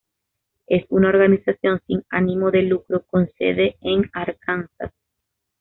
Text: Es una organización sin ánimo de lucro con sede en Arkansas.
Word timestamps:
Es 0.65 0.83
una 0.89 1.09
organización 1.09 1.79
sin 1.85 2.03
ánimo 2.09 2.49
de 2.49 2.63
lucro 2.63 3.03
con 3.05 3.29
sede 3.37 3.77
en 3.81 4.09
Arkansas. 4.13 4.91